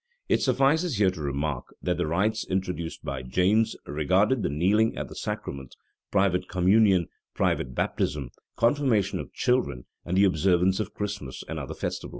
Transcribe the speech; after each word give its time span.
It 0.27 0.41
suffices 0.41 0.97
here 0.97 1.11
to 1.11 1.21
remark, 1.21 1.75
that 1.83 1.97
the 1.97 2.07
rites 2.07 2.43
introduced 2.49 3.05
by 3.05 3.21
James 3.21 3.75
regarded 3.85 4.41
the 4.41 4.49
kneeling 4.49 4.97
at 4.97 5.09
the 5.09 5.15
sacrament, 5.15 5.75
private 6.09 6.47
communion, 6.49 7.05
private 7.35 7.75
baptism, 7.75 8.31
confirmation 8.55 9.19
of 9.19 9.31
children, 9.31 9.85
and 10.03 10.17
the 10.17 10.23
observance 10.23 10.79
of 10.79 10.95
Christmas 10.95 11.43
and 11.47 11.59
other 11.59 11.75
festivals. 11.75 12.09